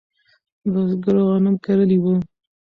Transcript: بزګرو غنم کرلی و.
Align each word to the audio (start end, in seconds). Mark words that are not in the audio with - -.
بزګرو 0.71 1.21
غنم 1.29 1.55
کرلی 1.65 1.97
و. 2.01 2.05